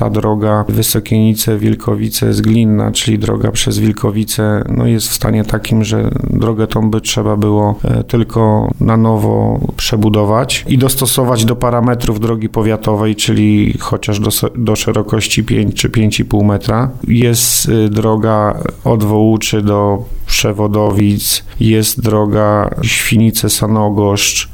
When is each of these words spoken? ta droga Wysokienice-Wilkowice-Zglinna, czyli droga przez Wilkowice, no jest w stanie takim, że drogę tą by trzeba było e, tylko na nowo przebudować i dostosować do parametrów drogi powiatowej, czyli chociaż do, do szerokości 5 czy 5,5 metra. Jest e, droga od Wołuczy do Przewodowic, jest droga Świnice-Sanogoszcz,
ta 0.00 0.10
droga 0.10 0.64
Wysokienice-Wilkowice-Zglinna, 0.68 2.92
czyli 2.92 3.18
droga 3.18 3.50
przez 3.50 3.78
Wilkowice, 3.78 4.64
no 4.68 4.86
jest 4.86 5.08
w 5.08 5.12
stanie 5.12 5.44
takim, 5.44 5.84
że 5.84 6.10
drogę 6.30 6.66
tą 6.66 6.90
by 6.90 7.00
trzeba 7.00 7.36
było 7.36 7.78
e, 7.84 8.04
tylko 8.04 8.70
na 8.80 8.96
nowo 8.96 9.60
przebudować 9.76 10.64
i 10.68 10.78
dostosować 10.78 11.44
do 11.44 11.56
parametrów 11.56 12.20
drogi 12.20 12.48
powiatowej, 12.48 13.16
czyli 13.16 13.78
chociaż 13.80 14.20
do, 14.20 14.30
do 14.56 14.76
szerokości 14.76 15.44
5 15.44 15.74
czy 15.74 15.88
5,5 15.88 16.44
metra. 16.44 16.90
Jest 17.08 17.68
e, 17.68 17.88
droga 17.88 18.62
od 18.84 19.04
Wołuczy 19.04 19.62
do 19.62 20.04
Przewodowic, 20.26 21.44
jest 21.60 22.02
droga 22.02 22.70
Świnice-Sanogoszcz, 22.82 24.48